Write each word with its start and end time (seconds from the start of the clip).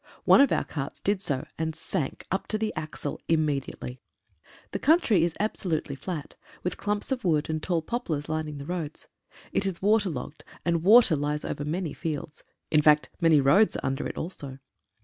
One 0.25 0.41
of 0.41 0.51
our 0.51 0.63
carts 0.63 0.99
did 0.99 1.21
so, 1.21 1.45
and 1.59 1.75
sank 1.75 2.25
up 2.31 2.47
to 2.47 2.57
the 2.57 2.73
axle 2.75 3.19
immediately. 3.27 4.01
The 4.71 4.79
country 4.79 5.23
is 5.23 5.35
absolutely 5.39 5.93
flat, 5.95 6.35
with 6.63 6.75
clumps 6.75 7.11
of 7.11 7.23
woods 7.23 7.51
and 7.51 7.61
tall 7.61 7.83
poplars 7.83 8.27
lining 8.27 8.57
the 8.57 8.65
roads. 8.65 9.07
It 9.51 9.63
is 9.63 9.79
water 9.79 10.09
logged, 10.09 10.43
and 10.65 10.81
water 10.81 11.15
lies 11.15 11.45
over 11.45 11.63
many 11.63 11.93
fields. 11.93 12.43
In 12.71 12.81
fact, 12.81 13.11
many 13.21 13.39
roads 13.39 13.77
are 13.77 13.85
under 13.85 14.07
it 14.07 14.17
also. 14.17 14.57